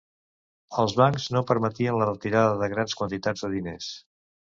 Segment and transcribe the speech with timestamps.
[0.83, 3.97] Els bancs no permetien la retirada de grans quantitats de diners